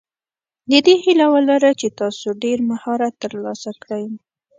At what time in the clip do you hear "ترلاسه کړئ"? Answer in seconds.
3.23-4.05